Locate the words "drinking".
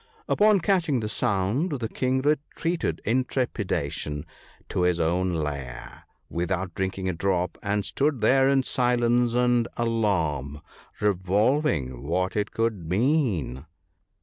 6.73-7.07